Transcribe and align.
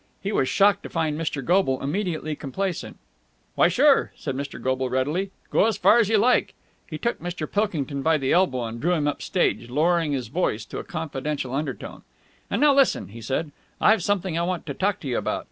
He 0.19 0.31
was 0.31 0.49
shocked 0.49 0.81
to 0.81 0.89
find 0.89 1.15
Mr. 1.15 1.45
Goble 1.45 1.79
immediately 1.79 2.35
complaisant. 2.35 2.97
"Why, 3.53 3.67
sure," 3.67 4.11
said 4.15 4.35
Mr. 4.35 4.59
Goble 4.59 4.89
readily. 4.89 5.29
"Go 5.51 5.65
as 5.67 5.77
far 5.77 5.99
as 5.99 6.09
you 6.09 6.17
like!" 6.17 6.55
He 6.89 6.97
took 6.97 7.19
Mr. 7.21 7.45
Pilkington 7.45 8.01
by 8.01 8.17
the 8.17 8.33
elbow 8.33 8.63
and 8.63 8.81
drew 8.81 8.93
him 8.93 9.07
up 9.07 9.21
stage, 9.21 9.69
lowering 9.69 10.11
his 10.13 10.29
voice 10.29 10.65
to 10.65 10.79
a 10.79 10.83
confidential 10.83 11.53
undertone. 11.53 12.01
"And 12.49 12.61
now, 12.61 12.73
listen," 12.73 13.09
he 13.09 13.21
said, 13.21 13.51
"I've 13.79 14.01
something 14.01 14.39
I 14.39 14.41
want 14.41 14.65
to 14.65 14.73
talk 14.73 14.99
to 15.01 15.07
you 15.07 15.19
about. 15.19 15.39